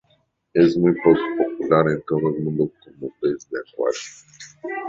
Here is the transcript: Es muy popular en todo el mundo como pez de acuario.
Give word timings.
Es 0.55 0.75
muy 0.79 0.95
popular 0.95 1.89
en 1.91 2.01
todo 2.07 2.35
el 2.35 2.43
mundo 2.43 2.71
como 2.83 3.13
pez 3.21 3.47
de 3.51 3.59
acuario. 3.59 3.99